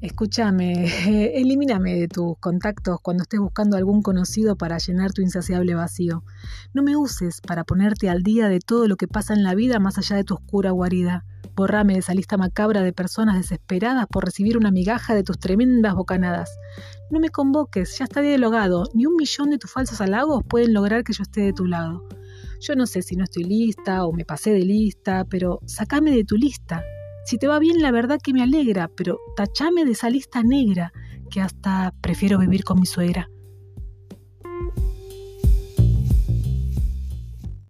Escúchame, 0.00 0.86
elimíname 1.34 1.96
de 1.96 2.06
tus 2.06 2.38
contactos 2.38 3.00
cuando 3.02 3.24
estés 3.24 3.40
buscando 3.40 3.76
algún 3.76 4.00
conocido 4.00 4.54
para 4.54 4.78
llenar 4.78 5.12
tu 5.12 5.22
insaciable 5.22 5.74
vacío. 5.74 6.22
No 6.72 6.84
me 6.84 6.94
uses 6.94 7.40
para 7.40 7.64
ponerte 7.64 8.08
al 8.08 8.22
día 8.22 8.48
de 8.48 8.60
todo 8.60 8.86
lo 8.86 8.96
que 8.96 9.08
pasa 9.08 9.34
en 9.34 9.42
la 9.42 9.56
vida 9.56 9.80
más 9.80 9.98
allá 9.98 10.14
de 10.14 10.22
tu 10.22 10.34
oscura 10.34 10.70
guarida. 10.70 11.24
Borrame 11.56 11.94
de 11.94 11.98
esa 11.98 12.14
lista 12.14 12.36
macabra 12.36 12.82
de 12.82 12.92
personas 12.92 13.38
desesperadas 13.38 14.06
por 14.06 14.24
recibir 14.24 14.56
una 14.56 14.70
migaja 14.70 15.16
de 15.16 15.24
tus 15.24 15.40
tremendas 15.40 15.96
bocanadas. 15.96 16.56
No 17.10 17.18
me 17.18 17.30
convoques, 17.30 17.98
ya 17.98 18.04
está 18.04 18.20
dialogado. 18.20 18.84
Ni 18.94 19.04
un 19.04 19.16
millón 19.16 19.50
de 19.50 19.58
tus 19.58 19.72
falsos 19.72 20.00
halagos 20.00 20.44
pueden 20.48 20.74
lograr 20.74 21.02
que 21.02 21.12
yo 21.12 21.24
esté 21.24 21.40
de 21.40 21.52
tu 21.52 21.66
lado. 21.66 22.06
Yo 22.60 22.76
no 22.76 22.86
sé 22.86 23.02
si 23.02 23.16
no 23.16 23.24
estoy 23.24 23.42
lista 23.42 24.04
o 24.04 24.12
me 24.12 24.24
pasé 24.24 24.52
de 24.52 24.60
lista, 24.60 25.24
pero 25.28 25.58
sacame 25.66 26.12
de 26.12 26.22
tu 26.22 26.36
lista. 26.36 26.84
Si 27.28 27.36
te 27.36 27.46
va 27.46 27.58
bien, 27.58 27.82
la 27.82 27.90
verdad 27.90 28.18
que 28.24 28.32
me 28.32 28.42
alegra, 28.42 28.88
pero 28.88 29.18
tachame 29.36 29.84
de 29.84 29.92
esa 29.92 30.08
lista 30.08 30.42
negra, 30.42 30.94
que 31.30 31.42
hasta 31.42 31.92
prefiero 32.00 32.38
vivir 32.38 32.64
con 32.64 32.80
mi 32.80 32.86
suegra. 32.86 33.28